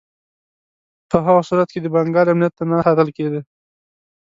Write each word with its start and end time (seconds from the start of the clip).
په 1.09 1.17
هغه 1.25 1.41
صورت 1.49 1.69
کې 1.71 1.79
د 1.81 1.87
بنګال 1.93 2.27
امنیت 2.29 2.53
نه 2.69 2.77
ساتل 2.85 3.09
کېدی. 3.17 3.41